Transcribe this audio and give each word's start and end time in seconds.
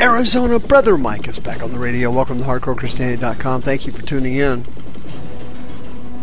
Arizona. 0.00 0.58
Brother 0.58 0.96
Mike 0.96 1.28
is 1.28 1.38
back 1.38 1.62
on 1.62 1.72
the 1.72 1.78
radio. 1.78 2.10
Welcome 2.10 2.38
to 2.38 2.44
HardcoreChristianity.com. 2.44 3.60
Thank 3.60 3.86
you 3.86 3.92
for 3.92 4.00
tuning 4.02 4.36
in. 4.36 4.64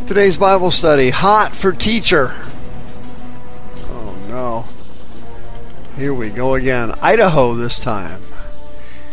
Today's 0.07 0.37
Bible 0.37 0.71
study, 0.71 1.11
Hot 1.11 1.55
for 1.55 1.71
Teacher. 1.71 2.35
Oh 3.89 4.15
no. 4.27 4.65
Here 5.95 6.13
we 6.13 6.29
go 6.29 6.55
again. 6.55 6.91
Idaho 7.01 7.53
this 7.53 7.79
time. 7.79 8.21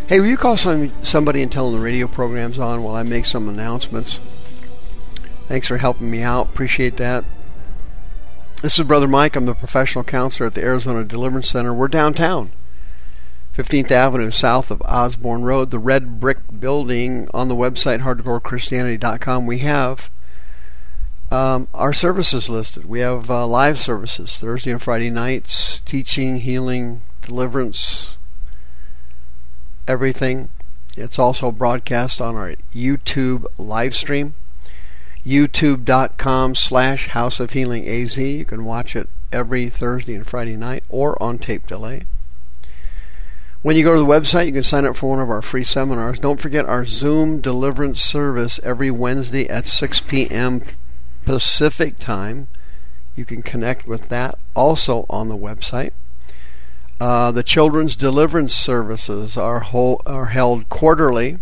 Hey, 0.09 0.21
will 0.21 0.29
you 0.29 0.37
call 0.39 0.57
some, 0.57 0.93
somebody 1.05 1.43
and 1.43 1.53
tell 1.53 1.71
them 1.71 1.79
the 1.79 1.85
radio 1.85 2.07
program's 2.07 2.59
on 2.59 2.83
while 2.83 2.95
I 2.95 3.03
make 3.03 3.27
some 3.27 3.49
announcements? 3.49 4.19
Thanks 5.47 5.69
for 5.69 5.77
helping 5.77 6.11
me 6.11 6.23
out. 6.23 6.49
Appreciate 6.49 6.97
that. 6.97 7.25
This 8.63 8.79
is 8.79 8.87
Brother 8.87 9.09
Mike. 9.09 9.37
I'm 9.37 9.45
the 9.45 9.55
professional 9.55 10.05
counselor 10.05 10.47
at 10.47 10.55
the 10.55 10.63
Arizona 10.63 11.05
Deliverance 11.05 11.51
Center. 11.51 11.75
We're 11.75 11.89
downtown. 11.89 12.51
15th 13.57 13.93
Avenue, 13.93 14.33
south 14.33 14.73
of 14.73 14.83
Osborn 14.83 15.45
Road, 15.45 15.71
the 15.71 15.79
red 15.79 16.19
brick 16.19 16.39
building. 16.59 17.29
On 17.33 17.49
the 17.49 17.55
website, 17.55 18.01
hardcorechristianity.com, 18.01 19.47
we 19.47 19.59
have 19.59 20.11
um, 21.31 21.69
our 21.73 21.93
services 21.93 22.49
listed. 22.49 22.85
We 22.85 22.99
have 23.01 23.31
uh, 23.31 23.47
live 23.47 23.79
services 23.79 24.37
Thursday 24.39 24.73
and 24.73 24.83
Friday 24.83 25.09
nights, 25.09 25.81
teaching, 25.81 26.41
healing, 26.41 27.03
deliverance, 27.23 28.17
everything. 29.87 30.49
It's 30.97 31.19
also 31.19 31.53
broadcast 31.53 32.21
on 32.21 32.35
our 32.35 32.55
YouTube 32.73 33.47
live 33.57 33.95
stream, 33.95 34.35
youtube.com 35.25 36.57
slash 36.57 37.09
House 37.09 37.39
of 37.39 37.53
Healing 37.53 37.87
AZ. 37.89 38.19
You 38.19 38.45
can 38.45 38.65
watch 38.65 38.97
it 38.97 39.09
every 39.33 39.69
Thursday 39.69 40.15
and 40.15 40.27
Friday 40.27 40.57
night 40.57 40.83
or 40.89 41.21
on 41.23 41.39
tape 41.39 41.69
delay. 41.69 42.03
When 43.65 43.77
you 43.77 43.83
go 43.83 43.95
to 43.95 43.99
the 43.99 44.05
website, 44.05 44.45
you 44.45 44.53
can 44.53 44.63
sign 44.63 44.85
up 44.85 44.95
for 44.95 45.09
one 45.09 45.21
of 45.21 45.31
our 45.31 45.41
free 45.41 45.65
seminars. 45.65 46.19
Don't 46.19 46.39
forget 46.39 46.67
our 46.67 46.85
Zoom 46.85 47.41
deliverance 47.41 47.99
service 48.03 48.61
every 48.63 48.91
Wednesday 48.91 49.49
at 49.49 49.65
6 49.65 50.03
p.m. 50.03 50.61
Pacific 51.25 51.97
time. 51.97 52.49
You 53.17 53.25
can 53.25 53.41
connect 53.41 53.87
with 53.87 54.11
that 54.11 54.39
also 54.55 55.07
on 55.09 55.31
the 55.31 55.37
website. 55.39 55.93
Uh, 57.01 57.33
the 57.33 57.43
children's 57.43 57.97
deliverance 57.97 58.55
services 58.55 59.39
are, 59.39 59.61
whole, 59.61 60.03
are 60.05 60.27
held 60.27 60.69
quarterly. 60.69 61.39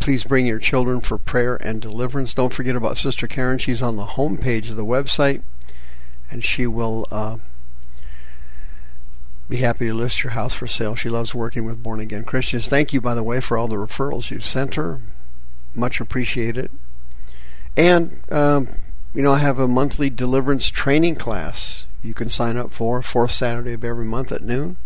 Please 0.00 0.24
bring 0.24 0.46
your 0.46 0.58
children 0.58 1.00
for 1.00 1.16
prayer 1.16 1.64
and 1.64 1.80
deliverance. 1.80 2.34
Don't 2.34 2.52
forget 2.52 2.74
about 2.74 2.98
Sister 2.98 3.28
Karen. 3.28 3.58
She's 3.58 3.82
on 3.82 3.94
the 3.94 4.04
home 4.04 4.36
page 4.36 4.68
of 4.68 4.74
the 4.74 4.84
website, 4.84 5.44
and 6.28 6.42
she 6.42 6.66
will 6.66 7.06
uh, 7.12 7.36
be 9.50 9.58
happy 9.58 9.88
to 9.88 9.94
list 9.94 10.22
your 10.22 10.30
house 10.30 10.54
for 10.54 10.68
sale. 10.68 10.94
She 10.94 11.08
loves 11.08 11.34
working 11.34 11.64
with 11.64 11.82
born 11.82 11.98
again 11.98 12.24
Christians. 12.24 12.68
Thank 12.68 12.92
you, 12.92 13.00
by 13.00 13.14
the 13.14 13.24
way, 13.24 13.40
for 13.40 13.58
all 13.58 13.66
the 13.66 13.76
referrals 13.76 14.30
you 14.30 14.38
sent 14.38 14.76
her. 14.76 15.00
Much 15.74 16.00
appreciated. 16.00 16.70
And, 17.76 18.22
um, 18.30 18.68
you 19.12 19.22
know, 19.22 19.32
I 19.32 19.38
have 19.38 19.58
a 19.58 19.66
monthly 19.66 20.08
deliverance 20.08 20.68
training 20.68 21.16
class 21.16 21.84
you 22.00 22.14
can 22.14 22.30
sign 22.30 22.56
up 22.56 22.72
for, 22.72 23.02
fourth 23.02 23.32
Saturday 23.32 23.72
of 23.72 23.84
every 23.84 24.04
month 24.04 24.30
at 24.30 24.42
noon. 24.42 24.76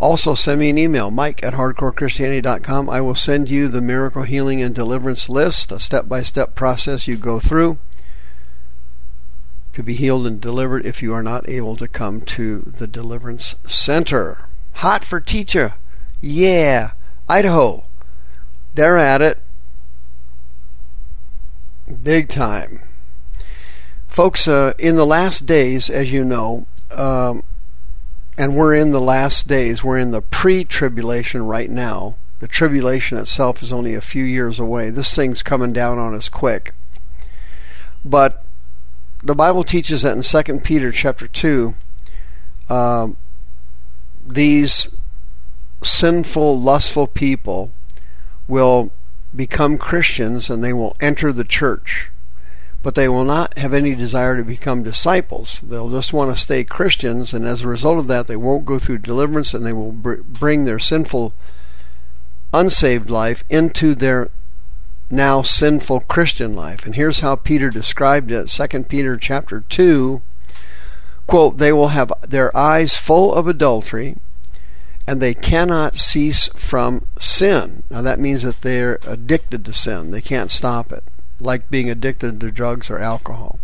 Also, 0.00 0.34
send 0.34 0.60
me 0.60 0.70
an 0.70 0.78
email, 0.78 1.10
mike 1.10 1.42
at 1.42 1.54
hardcorechristianity.com. 1.54 2.90
I 2.90 3.00
will 3.00 3.14
send 3.14 3.48
you 3.48 3.68
the 3.68 3.80
miracle 3.80 4.22
healing 4.24 4.60
and 4.60 4.74
deliverance 4.74 5.28
list, 5.28 5.72
a 5.72 5.78
step 5.78 6.08
by 6.08 6.22
step 6.22 6.54
process 6.54 7.08
you 7.08 7.16
go 7.16 7.38
through 7.38 7.78
to 9.78 9.82
be 9.84 9.94
healed 9.94 10.26
and 10.26 10.40
delivered 10.40 10.84
if 10.84 11.04
you 11.04 11.12
are 11.12 11.22
not 11.22 11.48
able 11.48 11.76
to 11.76 11.86
come 11.86 12.20
to 12.20 12.58
the 12.62 12.88
Deliverance 12.88 13.54
Center. 13.64 14.44
Hot 14.72 15.04
for 15.04 15.20
teacher. 15.20 15.74
Yeah. 16.20 16.94
Idaho. 17.28 17.84
They're 18.74 18.98
at 18.98 19.22
it. 19.22 19.40
Big 22.02 22.28
time. 22.28 22.80
Folks, 24.08 24.48
uh, 24.48 24.72
in 24.80 24.96
the 24.96 25.06
last 25.06 25.46
days, 25.46 25.88
as 25.88 26.10
you 26.10 26.24
know, 26.24 26.66
um, 26.96 27.44
and 28.36 28.56
we're 28.56 28.74
in 28.74 28.90
the 28.90 29.00
last 29.00 29.46
days, 29.46 29.84
we're 29.84 29.98
in 29.98 30.10
the 30.10 30.22
pre 30.22 30.64
tribulation 30.64 31.46
right 31.46 31.70
now. 31.70 32.16
The 32.40 32.48
tribulation 32.48 33.16
itself 33.16 33.62
is 33.62 33.72
only 33.72 33.94
a 33.94 34.00
few 34.00 34.24
years 34.24 34.58
away. 34.58 34.90
This 34.90 35.14
thing's 35.14 35.44
coming 35.44 35.72
down 35.72 36.00
on 36.00 36.16
us 36.16 36.28
quick. 36.28 36.74
But 38.04 38.44
the 39.22 39.34
Bible 39.34 39.64
teaches 39.64 40.02
that 40.02 40.16
in 40.16 40.22
Second 40.22 40.64
Peter 40.64 40.92
chapter 40.92 41.26
two, 41.26 41.74
uh, 42.68 43.08
these 44.26 44.94
sinful, 45.82 46.58
lustful 46.60 47.06
people 47.06 47.72
will 48.46 48.92
become 49.34 49.78
Christians 49.78 50.50
and 50.50 50.62
they 50.62 50.72
will 50.72 50.96
enter 51.00 51.32
the 51.32 51.44
church, 51.44 52.10
but 52.82 52.94
they 52.94 53.08
will 53.08 53.24
not 53.24 53.58
have 53.58 53.74
any 53.74 53.94
desire 53.94 54.36
to 54.36 54.44
become 54.44 54.82
disciples. 54.82 55.60
They'll 55.60 55.90
just 55.90 56.12
want 56.12 56.34
to 56.34 56.40
stay 56.40 56.64
Christians, 56.64 57.32
and 57.32 57.44
as 57.46 57.62
a 57.62 57.68
result 57.68 57.98
of 57.98 58.06
that, 58.06 58.26
they 58.26 58.36
won't 58.36 58.64
go 58.64 58.78
through 58.78 58.98
deliverance 58.98 59.52
and 59.52 59.66
they 59.66 59.72
will 59.72 59.92
br- 59.92 60.22
bring 60.22 60.64
their 60.64 60.78
sinful, 60.78 61.34
unsaved 62.52 63.10
life 63.10 63.44
into 63.50 63.94
their 63.94 64.30
now 65.10 65.42
sinful 65.42 66.00
Christian 66.00 66.54
life. 66.54 66.84
And 66.84 66.94
here's 66.94 67.20
how 67.20 67.36
Peter 67.36 67.70
described 67.70 68.30
it, 68.30 68.48
2 68.48 68.84
Peter 68.84 69.16
chapter 69.16 69.64
2, 69.68 70.22
quote, 71.26 71.58
they 71.58 71.72
will 71.72 71.88
have 71.88 72.12
their 72.26 72.54
eyes 72.56 72.96
full 72.96 73.34
of 73.34 73.46
adultery 73.48 74.16
and 75.06 75.20
they 75.22 75.32
cannot 75.32 75.96
cease 75.96 76.48
from 76.48 77.06
sin. 77.18 77.82
Now 77.90 78.02
that 78.02 78.18
means 78.18 78.42
that 78.42 78.60
they're 78.60 78.98
addicted 79.06 79.64
to 79.64 79.72
sin. 79.72 80.10
They 80.10 80.20
can't 80.20 80.50
stop 80.50 80.92
it, 80.92 81.04
like 81.40 81.70
being 81.70 81.88
addicted 81.88 82.40
to 82.40 82.50
drugs 82.50 82.90
or 82.90 82.98
alcohol. 82.98 83.58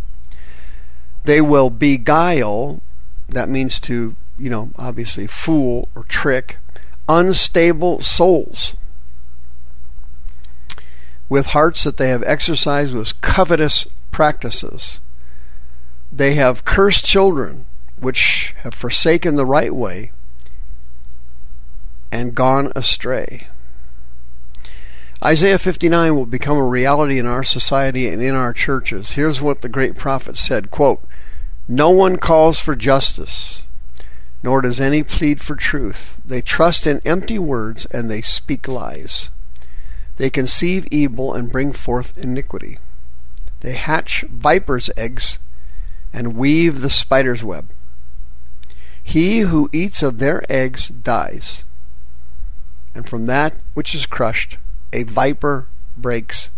They 1.24 1.42
will 1.42 1.68
beguile, 1.68 2.80
that 3.28 3.50
means 3.50 3.78
to, 3.80 4.16
you 4.38 4.48
know, 4.48 4.70
obviously 4.76 5.26
fool 5.26 5.88
or 5.94 6.04
trick 6.04 6.58
unstable 7.08 8.00
souls 8.00 8.74
with 11.28 11.46
hearts 11.46 11.84
that 11.84 11.96
they 11.96 12.08
have 12.08 12.22
exercised 12.24 12.94
with 12.94 13.20
covetous 13.20 13.86
practices. 14.10 15.00
They 16.12 16.34
have 16.34 16.64
cursed 16.64 17.04
children, 17.04 17.66
which 17.98 18.54
have 18.58 18.74
forsaken 18.74 19.36
the 19.36 19.46
right 19.46 19.74
way 19.74 20.12
and 22.12 22.34
gone 22.34 22.70
astray. 22.76 23.48
Isaiah 25.24 25.58
59 25.58 26.14
will 26.14 26.26
become 26.26 26.58
a 26.58 26.66
reality 26.66 27.18
in 27.18 27.26
our 27.26 27.42
society 27.42 28.08
and 28.08 28.22
in 28.22 28.34
our 28.34 28.52
churches. 28.52 29.12
Here's 29.12 29.40
what 29.40 29.62
the 29.62 29.68
great 29.68 29.96
prophet 29.96 30.36
said 30.36 30.70
quote, 30.70 31.02
No 31.66 31.90
one 31.90 32.18
calls 32.18 32.60
for 32.60 32.76
justice, 32.76 33.62
nor 34.42 34.60
does 34.60 34.80
any 34.80 35.02
plead 35.02 35.40
for 35.40 35.56
truth. 35.56 36.20
They 36.24 36.42
trust 36.42 36.86
in 36.86 37.00
empty 37.06 37.38
words 37.38 37.86
and 37.86 38.10
they 38.10 38.20
speak 38.20 38.68
lies. 38.68 39.30
They 40.16 40.30
conceive 40.30 40.86
evil 40.90 41.34
and 41.34 41.50
bring 41.50 41.72
forth 41.72 42.16
iniquity. 42.16 42.78
They 43.60 43.72
hatch 43.72 44.24
viper's 44.28 44.90
eggs 44.96 45.38
and 46.12 46.36
weave 46.36 46.80
the 46.80 46.90
spider's 46.90 47.42
web. 47.42 47.70
He 49.02 49.40
who 49.40 49.68
eats 49.72 50.02
of 50.02 50.18
their 50.18 50.44
eggs 50.50 50.88
dies, 50.88 51.64
and 52.94 53.08
from 53.08 53.26
that 53.26 53.56
which 53.74 53.94
is 53.94 54.06
crushed, 54.06 54.56
a 54.92 55.02
viper 55.02 55.68
breaks 55.96 56.50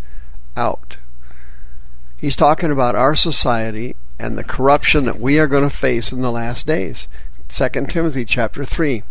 out. 0.57 0.99
He's 2.17 2.37
talking 2.37 2.71
about 2.71 2.95
our 2.95 3.17
society 3.17 3.97
and 4.19 4.39
the 4.39 4.45
corruption 4.45 5.05
that 5.07 5.21
we 5.21 5.39
are 5.39 5.47
going 5.47 5.69
to 5.69 5.75
face 5.75 6.13
in 6.13 6.21
the 6.21 6.31
last 6.31 6.67
days. 6.67 7.09
2 7.49 7.69
Timothy 7.87 8.25
chapter 8.25 8.65
3. 8.65 9.03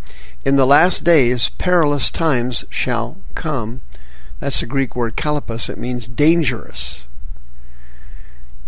In 0.44 0.56
the 0.56 0.66
last 0.66 1.04
days 1.04 1.50
perilous 1.58 2.12
times 2.12 2.66
shall 2.70 3.18
come 3.34 3.82
that's 4.46 4.60
the 4.60 4.68
Greek 4.68 4.96
word 4.96 5.16
chalepos. 5.16 5.70
It 5.72 5.80
means 5.80 6.08
dangerous. 6.08 7.08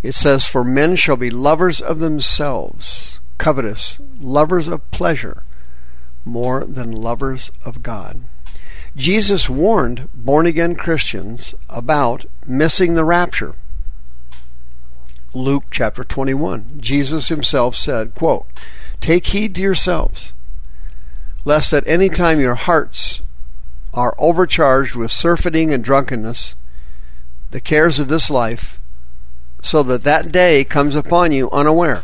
It 0.01 0.15
says, 0.15 0.43
For 0.43 0.63
men 0.63 0.95
shall 0.95 1.17
be 1.17 1.29
lovers 1.29 1.79
of 1.79 1.99
themselves, 1.99 3.19
covetous, 3.37 3.99
lovers 4.19 4.67
of 4.67 4.89
pleasure, 4.89 5.43
more 6.25 6.65
than 6.65 6.91
lovers 6.91 7.51
of 7.63 7.83
God. 7.83 8.21
Jesus 8.95 9.51
warned 9.51 10.09
born 10.15 10.47
again 10.47 10.75
Christians 10.75 11.53
about 11.69 12.25
missing 12.47 12.95
the 12.95 13.05
rapture. 13.05 13.53
Luke 15.35 15.65
chapter 15.69 16.03
21. 16.03 16.79
Jesus 16.79 17.27
himself 17.27 17.75
said, 17.75 18.15
quote, 18.15 18.47
Take 18.99 19.27
heed 19.27 19.53
to 19.53 19.61
yourselves, 19.61 20.33
lest 21.45 21.71
at 21.71 21.87
any 21.87 22.09
time 22.09 22.39
your 22.39 22.55
hearts 22.55 23.21
are 23.93 24.15
overcharged 24.17 24.95
with 24.95 25.11
surfeiting 25.11 25.73
and 25.73 25.83
drunkenness, 25.83 26.55
the 27.51 27.61
cares 27.61 27.99
of 27.99 28.07
this 28.07 28.29
life, 28.29 28.79
so 29.61 29.83
that 29.83 30.03
that 30.03 30.31
day 30.31 30.63
comes 30.63 30.95
upon 30.95 31.31
you 31.31 31.49
unaware. 31.51 32.03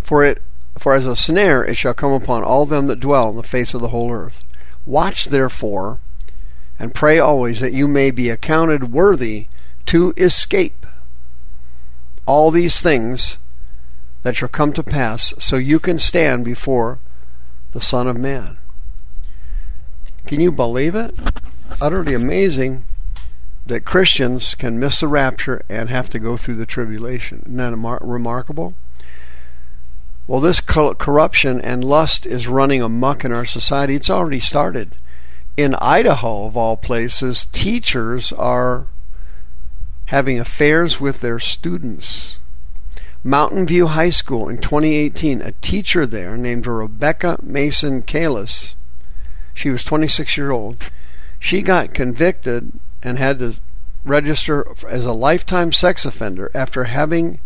For 0.00 0.24
it 0.24 0.42
for 0.78 0.92
as 0.92 1.06
a 1.06 1.16
snare 1.16 1.64
it 1.64 1.76
shall 1.76 1.94
come 1.94 2.12
upon 2.12 2.42
all 2.42 2.66
them 2.66 2.88
that 2.88 3.00
dwell 3.00 3.28
on 3.28 3.36
the 3.36 3.42
face 3.42 3.74
of 3.74 3.80
the 3.80 3.88
whole 3.88 4.12
earth. 4.12 4.44
Watch 4.84 5.26
therefore, 5.26 6.00
and 6.78 6.94
pray 6.94 7.18
always 7.18 7.60
that 7.60 7.72
you 7.72 7.88
may 7.88 8.10
be 8.10 8.28
accounted 8.28 8.92
worthy 8.92 9.46
to 9.86 10.12
escape 10.16 10.86
all 12.26 12.50
these 12.50 12.80
things 12.80 13.38
that 14.22 14.36
shall 14.36 14.48
come 14.48 14.72
to 14.72 14.82
pass, 14.82 15.34
so 15.38 15.56
you 15.56 15.78
can 15.78 15.98
stand 15.98 16.44
before 16.44 16.98
the 17.72 17.80
Son 17.80 18.08
of 18.08 18.16
Man. 18.16 18.58
Can 20.26 20.40
you 20.40 20.50
believe 20.50 20.94
it? 20.94 21.14
Utterly 21.80 22.14
amazing 22.14 22.84
that 23.66 23.84
Christians 23.84 24.54
can 24.54 24.78
miss 24.78 25.00
the 25.00 25.08
rapture 25.08 25.62
and 25.68 25.88
have 25.88 26.08
to 26.10 26.18
go 26.18 26.36
through 26.36 26.56
the 26.56 26.66
tribulation. 26.66 27.42
Isn't 27.46 27.56
that 27.56 27.98
remarkable? 28.02 28.74
Well, 30.26 30.40
this 30.40 30.60
corruption 30.60 31.60
and 31.60 31.84
lust 31.84 32.24
is 32.24 32.48
running 32.48 32.80
amuck 32.80 33.24
in 33.24 33.32
our 33.32 33.44
society. 33.44 33.94
It's 33.94 34.08
already 34.08 34.40
started. 34.40 34.96
In 35.56 35.74
Idaho, 35.76 36.46
of 36.46 36.56
all 36.56 36.76
places, 36.76 37.46
teachers 37.52 38.32
are 38.32 38.86
having 40.06 40.38
affairs 40.38 41.00
with 41.00 41.20
their 41.20 41.38
students. 41.38 42.38
Mountain 43.22 43.66
View 43.66 43.86
High 43.86 44.10
School 44.10 44.48
in 44.48 44.58
2018, 44.58 45.40
a 45.40 45.52
teacher 45.52 46.06
there 46.06 46.36
named 46.36 46.66
Rebecca 46.66 47.38
Mason 47.42 48.02
Kalis, 48.02 48.74
she 49.54 49.70
was 49.70 49.84
26 49.84 50.36
years 50.36 50.50
old, 50.50 50.90
she 51.38 51.62
got 51.62 51.94
convicted 51.94 52.72
and 53.02 53.18
had 53.18 53.38
to 53.38 53.54
register 54.04 54.66
as 54.88 55.06
a 55.06 55.12
lifetime 55.12 55.72
sex 55.72 56.04
offender 56.04 56.50
after 56.54 56.84
having 56.84 57.40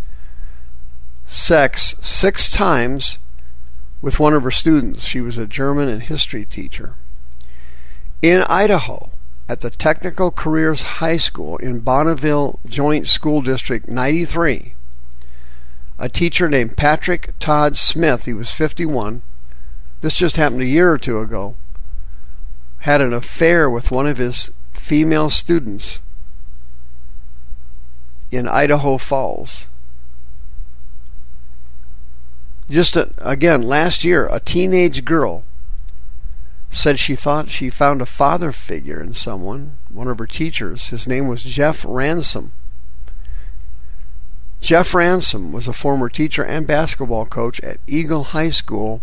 sex 1.26 1.94
six 2.00 2.50
times 2.50 3.18
with 4.00 4.18
one 4.18 4.34
of 4.34 4.42
her 4.42 4.50
students. 4.50 5.04
She 5.04 5.20
was 5.20 5.36
a 5.36 5.46
German 5.46 5.88
and 5.88 6.02
history 6.02 6.44
teacher. 6.44 6.94
In 8.22 8.42
Idaho, 8.48 9.10
at 9.48 9.60
the 9.60 9.70
Technical 9.70 10.30
Careers 10.30 10.82
High 10.82 11.16
School 11.16 11.56
in 11.58 11.80
Bonneville 11.80 12.60
Joint 12.66 13.06
School 13.06 13.40
District 13.40 13.88
93, 13.88 14.74
a 15.98 16.08
teacher 16.08 16.48
named 16.48 16.76
Patrick 16.76 17.32
Todd 17.38 17.76
Smith, 17.76 18.26
he 18.26 18.32
was 18.32 18.52
51, 18.52 19.22
this 20.00 20.16
just 20.16 20.36
happened 20.36 20.62
a 20.62 20.66
year 20.66 20.92
or 20.92 20.98
two 20.98 21.18
ago, 21.18 21.56
had 22.80 23.00
an 23.00 23.12
affair 23.12 23.68
with 23.68 23.90
one 23.90 24.06
of 24.06 24.18
his 24.18 24.50
female 24.72 25.30
students 25.30 26.00
in 28.30 28.46
Idaho 28.46 28.98
Falls. 28.98 29.68
Just 32.70 32.96
a, 32.96 33.10
again, 33.18 33.62
last 33.62 34.04
year, 34.04 34.28
a 34.30 34.40
teenage 34.40 35.04
girl 35.04 35.44
said 36.70 36.98
she 36.98 37.14
thought 37.14 37.50
she 37.50 37.70
found 37.70 38.02
a 38.02 38.06
father 38.06 38.52
figure 38.52 39.00
in 39.00 39.14
someone, 39.14 39.78
one 39.90 40.08
of 40.08 40.18
her 40.18 40.26
teachers. 40.26 40.88
His 40.88 41.06
name 41.06 41.26
was 41.26 41.42
Jeff 41.42 41.84
Ransom. 41.88 42.52
Jeff 44.60 44.92
Ransom 44.92 45.52
was 45.52 45.66
a 45.66 45.72
former 45.72 46.10
teacher 46.10 46.44
and 46.44 46.66
basketball 46.66 47.24
coach 47.24 47.60
at 47.60 47.80
Eagle 47.86 48.24
High 48.24 48.50
School. 48.50 49.02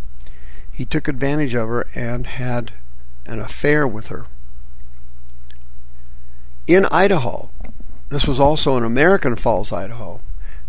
He 0.72 0.86
took 0.86 1.08
advantage 1.08 1.56
of 1.56 1.68
her 1.68 1.88
and 1.96 2.28
had 2.28 2.74
an 3.26 3.40
affair 3.40 3.88
with 3.88 4.08
her. 4.08 4.26
In 6.68 6.86
Idaho, 6.92 7.50
this 8.10 8.28
was 8.28 8.40
also 8.40 8.78
in 8.78 8.84
American 8.84 9.36
Falls, 9.36 9.72
Idaho, 9.72 10.22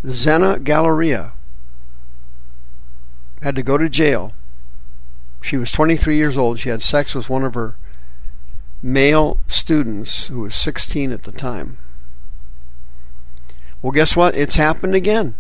Zena 0.07 0.59
Galleria 0.59 1.33
had 3.43 3.57
to 3.57 3.63
go 3.63 3.79
to 3.79 3.89
jail. 3.89 4.35
She 5.43 5.57
was 5.57 5.71
23 5.73 6.17
years 6.17 6.37
old. 6.37 6.59
She 6.59 6.69
had 6.69 6.83
sex 6.83 7.15
with 7.15 7.31
one 7.31 7.45
of 7.45 7.55
her 7.55 7.77
male 8.83 9.41
students 9.47 10.27
who 10.27 10.41
was 10.41 10.55
16 10.55 11.13
at 11.13 11.23
the 11.23 11.33
time. 11.33 11.79
Well, 13.83 13.93
guess 13.93 14.17
what? 14.17 14.37
It's 14.37 14.57
happened 14.57 14.95
again. 14.95 15.35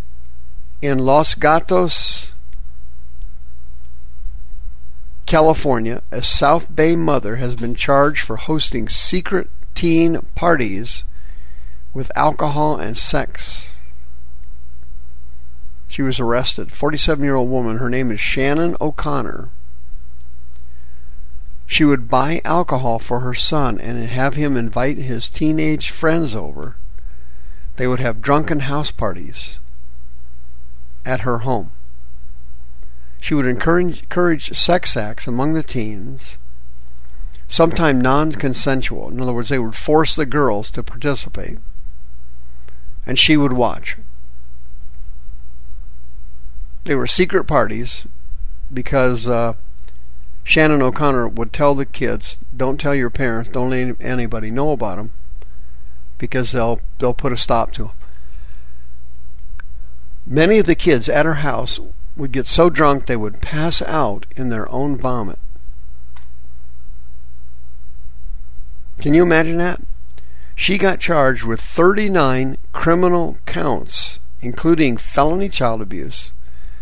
In 0.82 0.98
Los 0.98 1.34
Gatos, 1.34 2.25
California, 5.26 6.02
a 6.12 6.22
South 6.22 6.74
Bay 6.74 6.94
mother 6.94 7.36
has 7.36 7.56
been 7.56 7.74
charged 7.74 8.24
for 8.24 8.36
hosting 8.36 8.88
secret 8.88 9.50
teen 9.74 10.20
parties 10.34 11.02
with 11.92 12.12
alcohol 12.16 12.76
and 12.76 12.96
sex. 12.96 13.68
She 15.88 16.02
was 16.02 16.20
arrested. 16.20 16.72
47 16.72 17.24
year 17.24 17.34
old 17.34 17.50
woman. 17.50 17.78
Her 17.78 17.88
name 17.88 18.10
is 18.10 18.20
Shannon 18.20 18.76
O'Connor. 18.80 19.50
She 21.66 21.84
would 21.84 22.08
buy 22.08 22.40
alcohol 22.44 22.98
for 22.98 23.20
her 23.20 23.34
son 23.34 23.80
and 23.80 24.04
have 24.04 24.34
him 24.34 24.56
invite 24.56 24.98
his 24.98 25.28
teenage 25.28 25.90
friends 25.90 26.34
over. 26.34 26.76
They 27.76 27.86
would 27.86 28.00
have 28.00 28.22
drunken 28.22 28.60
house 28.60 28.92
parties 28.92 29.58
at 31.04 31.20
her 31.20 31.38
home. 31.38 31.72
She 33.26 33.34
would 33.34 33.46
encourage, 33.46 34.02
encourage 34.02 34.56
sex 34.56 34.96
acts 34.96 35.26
among 35.26 35.54
the 35.54 35.64
teens, 35.64 36.38
sometimes 37.48 38.00
non 38.00 38.30
consensual. 38.30 39.08
In 39.08 39.20
other 39.20 39.32
words, 39.32 39.48
they 39.48 39.58
would 39.58 39.74
force 39.74 40.14
the 40.14 40.26
girls 40.26 40.70
to 40.70 40.84
participate, 40.84 41.58
and 43.04 43.18
she 43.18 43.36
would 43.36 43.52
watch. 43.52 43.96
They 46.84 46.94
were 46.94 47.08
secret 47.08 47.48
parties 47.48 48.06
because 48.72 49.26
uh, 49.26 49.54
Shannon 50.44 50.80
O'Connor 50.80 51.26
would 51.26 51.52
tell 51.52 51.74
the 51.74 51.84
kids, 51.84 52.36
"Don't 52.56 52.80
tell 52.80 52.94
your 52.94 53.10
parents. 53.10 53.50
Don't 53.50 53.70
let 53.70 54.00
anybody 54.00 54.52
know 54.52 54.70
about 54.70 54.98
them, 54.98 55.10
because 56.16 56.52
they'll 56.52 56.78
they'll 56.98 57.12
put 57.12 57.32
a 57.32 57.36
stop 57.36 57.72
to 57.72 57.86
them." 57.86 57.92
Many 60.24 60.60
of 60.60 60.66
the 60.66 60.76
kids 60.76 61.08
at 61.08 61.26
her 61.26 61.42
house 61.42 61.80
would 62.16 62.32
get 62.32 62.46
so 62.46 62.70
drunk 62.70 63.06
they 63.06 63.16
would 63.16 63.40
pass 63.40 63.82
out 63.82 64.26
in 64.36 64.48
their 64.48 64.70
own 64.72 64.96
vomit. 64.96 65.38
Can 68.98 69.14
you 69.14 69.22
imagine 69.22 69.58
that? 69.58 69.80
She 70.54 70.78
got 70.78 71.00
charged 71.00 71.44
with 71.44 71.60
39 71.60 72.56
criminal 72.72 73.36
counts, 73.44 74.18
including 74.40 74.96
felony 74.96 75.50
child 75.50 75.82
abuse, 75.82 76.32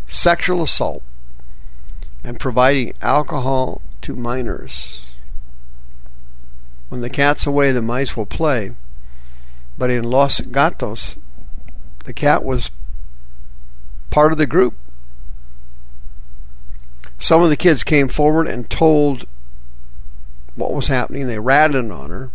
sexual 0.07 0.63
assault, 0.63 1.03
and 2.23 2.39
providing 2.39 2.95
alcohol 3.03 3.83
to 4.03 4.15
minors. 4.15 5.05
When 6.89 7.01
the 7.01 7.11
cat's 7.11 7.47
away, 7.47 7.73
the 7.73 7.83
mice 7.83 8.17
will 8.17 8.27
play. 8.27 8.71
But 9.77 9.91
in 9.91 10.05
Los 10.05 10.41
Gatos, 10.41 11.17
the 12.05 12.13
cat 12.13 12.45
was 12.45 12.71
part 14.11 14.31
of 14.31 14.39
the 14.39 14.47
group. 14.47 14.77
Some 17.25 17.41
of 17.41 17.49
the 17.49 17.57
kids 17.57 17.85
came 17.85 18.09
forward 18.09 18.47
and 18.49 18.69
told 18.69 19.25
what 20.57 20.75
was 20.75 20.89
happening. 20.89 21.27
They 21.27 21.39
ratted 21.39 21.91
on 21.91 22.11
her. 22.11 22.31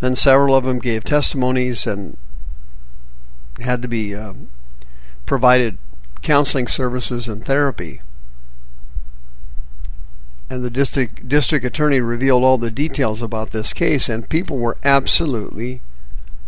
Then 0.00 0.16
several 0.16 0.56
of 0.56 0.64
them 0.64 0.80
gave 0.80 1.04
testimonies 1.04 1.86
and 1.86 2.16
had 3.60 3.80
to 3.82 3.86
be 3.86 4.12
um, 4.12 4.50
provided 5.24 5.78
counseling 6.20 6.66
services 6.66 7.28
and 7.28 7.44
therapy. 7.44 8.00
And 10.50 10.64
the 10.64 10.70
district 10.70 11.28
district 11.28 11.64
attorney 11.64 12.00
revealed 12.00 12.42
all 12.42 12.58
the 12.58 12.72
details 12.72 13.22
about 13.22 13.52
this 13.52 13.72
case, 13.72 14.08
and 14.08 14.28
people 14.28 14.58
were 14.58 14.78
absolutely 14.82 15.80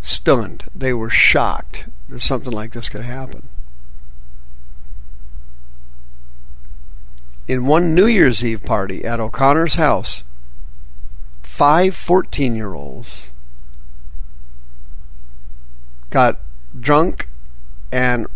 stunned. 0.02 0.64
They 0.75 0.92
were 0.92 1.08
shocked 1.08 1.88
that 2.08 2.18
something 2.18 2.52
like 2.52 2.72
this 2.72 2.88
could 2.88 3.04
happen. 3.04 3.49
In 7.50 7.66
one 7.66 7.97
New 7.97 8.07
Year's 8.07 8.45
Eve 8.45 8.62
party 8.62 9.04
at 9.04 9.19
O'Connor's 9.19 9.75
house, 9.75 10.23
five 11.42 11.97
14 11.97 12.54
year 12.54 12.75
olds 12.75 13.33
got 16.11 16.38
drunk 16.78 17.28
and 17.90 18.28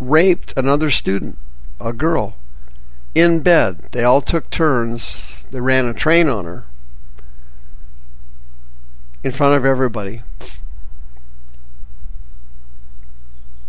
raped 0.00 0.52
another 0.56 0.90
student, 0.90 1.38
a 1.80 1.92
girl, 1.92 2.36
in 3.14 3.42
bed. 3.42 3.90
They 3.92 4.02
all 4.02 4.20
took 4.20 4.50
turns. 4.50 5.44
They 5.52 5.60
ran 5.60 5.86
a 5.86 5.94
train 5.94 6.28
on 6.28 6.44
her 6.44 6.66
in 9.22 9.30
front 9.30 9.54
of 9.54 9.64
everybody. 9.64 10.22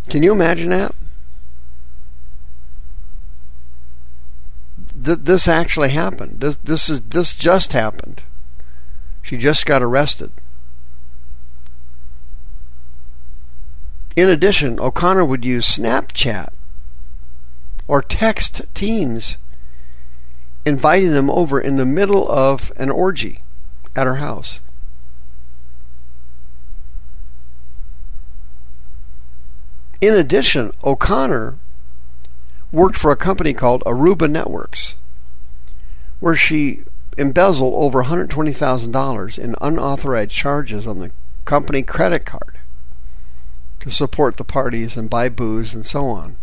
Can 0.09 0.23
you 0.23 0.31
imagine 0.31 0.71
that? 0.71 0.95
Th- 5.09 5.21
this 5.23 5.47
actually 5.47 5.89
happened. 5.89 6.39
This, 6.39 6.57
this 6.63 6.87
is 6.87 7.01
this 7.01 7.33
just 7.33 7.73
happened. 7.73 8.21
She 9.23 9.37
just 9.37 9.65
got 9.65 9.81
arrested. 9.81 10.31
In 14.15 14.29
addition, 14.29 14.79
O'Connor 14.79 15.25
would 15.25 15.43
use 15.43 15.65
Snapchat 15.65 16.49
or 17.87 18.03
text 18.03 18.61
teens, 18.75 19.37
inviting 20.63 21.13
them 21.13 21.31
over 21.31 21.59
in 21.59 21.77
the 21.77 21.87
middle 21.87 22.29
of 22.29 22.71
an 22.77 22.91
orgy 22.91 23.39
at 23.95 24.05
her 24.05 24.17
house. 24.17 24.59
In 30.01 30.13
addition, 30.13 30.69
O'Connor 30.83 31.57
worked 32.71 32.97
for 32.97 33.11
a 33.11 33.15
company 33.15 33.53
called 33.53 33.81
Aruba 33.85 34.29
Networks, 34.29 34.88
where 36.19 36.35
she 36.35 36.83
embezzled 37.17 37.73
over 37.75 38.03
$120,000 38.03 39.39
in 39.39 39.55
unauthorized 39.61 40.31
charges 40.31 40.87
on 40.87 40.99
the 40.99 41.11
company 41.45 41.81
credit 41.81 42.25
card 42.25 42.59
to 43.79 43.89
support 43.89 44.37
the 44.37 44.43
parties 44.43 44.97
and 44.97 45.09
buy 45.09 45.29
booze 45.29 45.73
and 45.73 45.85
so 45.85 46.05
on. 46.05 46.37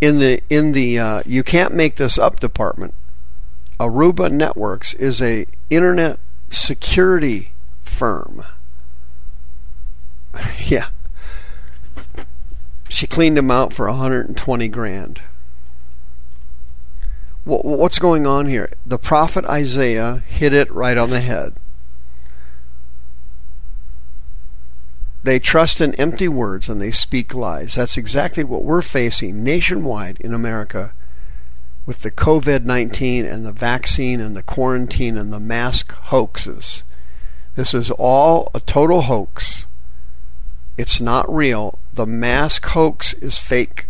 In 0.00 0.18
the 0.18 0.42
in 0.50 0.72
the 0.72 0.98
uh, 0.98 1.22
you 1.24 1.42
can't 1.42 1.72
make 1.72 1.96
this 1.96 2.18
up 2.18 2.38
department, 2.38 2.92
Aruba 3.80 4.30
Networks 4.30 4.92
is 4.94 5.22
a 5.22 5.46
internet 5.70 6.18
security 6.50 7.52
firm. 7.82 8.42
yeah. 10.66 10.88
She 12.88 13.06
cleaned 13.06 13.38
him 13.38 13.50
out 13.50 13.72
for 13.72 13.86
120 13.86 14.68
grand. 14.68 15.20
What's 17.46 18.00
going 18.00 18.26
on 18.26 18.46
here? 18.46 18.72
The 18.84 18.98
prophet 18.98 19.44
Isaiah 19.44 20.24
hit 20.26 20.52
it 20.52 20.68
right 20.72 20.98
on 20.98 21.10
the 21.10 21.20
head. 21.20 21.54
They 25.22 25.38
trust 25.38 25.80
in 25.80 25.94
empty 25.94 26.26
words 26.26 26.68
and 26.68 26.82
they 26.82 26.90
speak 26.90 27.34
lies. 27.34 27.76
That's 27.76 27.96
exactly 27.96 28.42
what 28.42 28.64
we're 28.64 28.82
facing 28.82 29.44
nationwide 29.44 30.16
in 30.18 30.34
America 30.34 30.92
with 31.86 32.00
the 32.00 32.10
COVID 32.10 32.64
19 32.64 33.24
and 33.24 33.46
the 33.46 33.52
vaccine 33.52 34.20
and 34.20 34.36
the 34.36 34.42
quarantine 34.42 35.16
and 35.16 35.32
the 35.32 35.38
mask 35.38 35.92
hoaxes. 35.92 36.82
This 37.54 37.72
is 37.72 37.92
all 37.92 38.50
a 38.56 38.60
total 38.60 39.02
hoax. 39.02 39.68
It's 40.76 41.00
not 41.00 41.32
real. 41.32 41.78
The 41.92 42.06
mask 42.06 42.66
hoax 42.66 43.12
is 43.14 43.38
fake. 43.38 43.86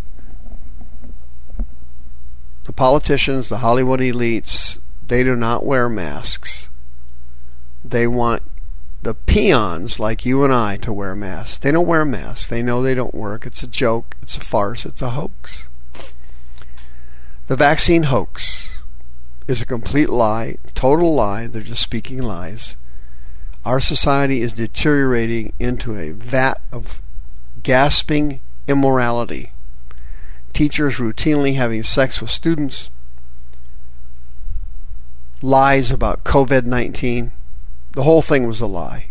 The 2.66 2.72
politicians, 2.72 3.48
the 3.48 3.58
Hollywood 3.58 4.00
elites, 4.00 4.78
they 5.06 5.22
do 5.22 5.36
not 5.36 5.64
wear 5.64 5.88
masks. 5.88 6.68
They 7.84 8.08
want 8.08 8.42
the 9.02 9.14
peons 9.14 10.00
like 10.00 10.26
you 10.26 10.42
and 10.42 10.52
I 10.52 10.76
to 10.78 10.92
wear 10.92 11.14
masks. 11.14 11.58
They 11.58 11.70
don't 11.70 11.86
wear 11.86 12.04
masks. 12.04 12.48
They 12.48 12.64
know 12.64 12.82
they 12.82 12.94
don't 12.94 13.14
work. 13.14 13.46
It's 13.46 13.62
a 13.62 13.68
joke. 13.68 14.16
It's 14.20 14.36
a 14.36 14.40
farce. 14.40 14.84
It's 14.84 15.00
a 15.00 15.10
hoax. 15.10 15.68
The 17.46 17.54
vaccine 17.54 18.04
hoax 18.04 18.68
is 19.46 19.62
a 19.62 19.66
complete 19.66 20.08
lie, 20.08 20.56
total 20.74 21.14
lie. 21.14 21.46
They're 21.46 21.62
just 21.62 21.82
speaking 21.82 22.20
lies. 22.20 22.74
Our 23.64 23.78
society 23.78 24.42
is 24.42 24.54
deteriorating 24.54 25.52
into 25.60 25.96
a 25.96 26.10
vat 26.10 26.60
of 26.72 27.00
gasping 27.62 28.40
immorality. 28.66 29.52
Teachers 30.56 30.96
routinely 30.96 31.56
having 31.56 31.82
sex 31.82 32.18
with 32.22 32.30
students, 32.30 32.88
lies 35.42 35.90
about 35.90 36.24
COVID 36.24 36.64
19. 36.64 37.32
The 37.92 38.02
whole 38.04 38.22
thing 38.22 38.46
was 38.46 38.62
a 38.62 38.66
lie. 38.66 39.10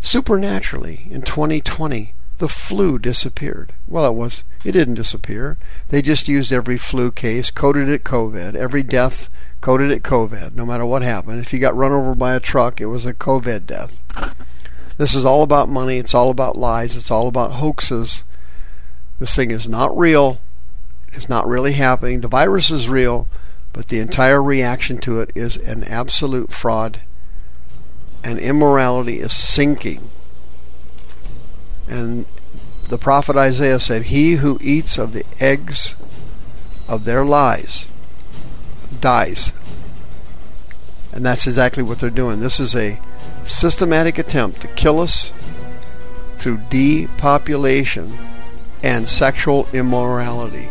Supernaturally, 0.00 1.06
in 1.08 1.22
2020, 1.22 2.14
the 2.38 2.48
flu 2.48 2.98
disappeared. 2.98 3.72
Well, 3.86 4.06
it 4.06 4.14
was. 4.14 4.42
It 4.64 4.72
didn't 4.72 4.94
disappear. 4.94 5.58
They 5.90 6.02
just 6.02 6.26
used 6.26 6.52
every 6.52 6.76
flu 6.76 7.12
case, 7.12 7.52
coded 7.52 7.88
it 7.88 8.02
COVID. 8.02 8.56
Every 8.56 8.82
death 8.82 9.28
coded 9.60 9.92
it 9.92 10.02
COVID, 10.02 10.56
no 10.56 10.66
matter 10.66 10.84
what 10.84 11.02
happened. 11.02 11.38
If 11.38 11.52
you 11.52 11.60
got 11.60 11.76
run 11.76 11.92
over 11.92 12.16
by 12.16 12.34
a 12.34 12.40
truck, 12.40 12.80
it 12.80 12.86
was 12.86 13.06
a 13.06 13.14
COVID 13.14 13.64
death. 13.64 14.02
This 14.98 15.14
is 15.14 15.24
all 15.24 15.44
about 15.44 15.68
money. 15.68 15.98
It's 15.98 16.14
all 16.14 16.30
about 16.30 16.58
lies. 16.58 16.96
It's 16.96 17.12
all 17.12 17.28
about 17.28 17.52
hoaxes. 17.52 18.24
This 19.18 19.34
thing 19.34 19.50
is 19.50 19.68
not 19.68 19.96
real. 19.96 20.40
It's 21.12 21.28
not 21.28 21.46
really 21.46 21.72
happening. 21.72 22.20
The 22.20 22.28
virus 22.28 22.70
is 22.70 22.88
real, 22.88 23.28
but 23.72 23.88
the 23.88 23.98
entire 23.98 24.42
reaction 24.42 24.98
to 24.98 25.20
it 25.20 25.30
is 25.34 25.56
an 25.56 25.84
absolute 25.84 26.52
fraud. 26.52 27.00
And 28.24 28.38
immorality 28.38 29.20
is 29.20 29.32
sinking. 29.32 30.08
And 31.88 32.24
the 32.88 32.98
prophet 32.98 33.36
Isaiah 33.36 33.80
said, 33.80 34.04
He 34.04 34.34
who 34.34 34.58
eats 34.60 34.98
of 34.98 35.12
the 35.12 35.24
eggs 35.40 35.96
of 36.88 37.04
their 37.04 37.24
lies 37.24 37.86
dies. 39.00 39.52
And 41.12 41.24
that's 41.24 41.46
exactly 41.46 41.82
what 41.82 41.98
they're 41.98 42.10
doing. 42.10 42.40
This 42.40 42.60
is 42.60 42.74
a 42.74 42.98
systematic 43.44 44.18
attempt 44.18 44.60
to 44.62 44.68
kill 44.68 45.00
us 45.00 45.32
through 46.38 46.58
depopulation 46.70 48.16
and 48.82 49.08
sexual 49.08 49.66
immorality. 49.72 50.68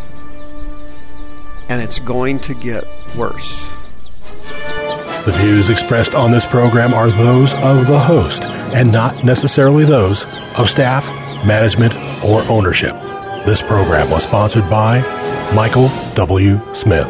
And 1.70 1.82
it's 1.82 2.00
going 2.00 2.40
to 2.40 2.54
get 2.54 2.84
worse. 3.16 3.70
The 5.26 5.34
views 5.38 5.70
expressed 5.70 6.16
on 6.16 6.32
this 6.32 6.46
program 6.46 6.94
are 6.94 7.12
those 7.12 7.54
of 7.54 7.88
the 7.88 8.00
host 8.00 8.42
and 8.44 8.92
not 8.92 9.24
necessarily 9.24 9.86
those 9.86 10.26
of 10.58 10.70
staff, 10.70 11.06
management, 11.46 11.94
or 12.24 12.42
ownership. 12.50 12.96
This 13.46 13.62
program 13.62 14.10
was 14.10 14.24
sponsored 14.24 14.70
by 14.70 15.02
Michael 15.54 15.90
W. 16.16 16.60
Smith. 16.74 17.08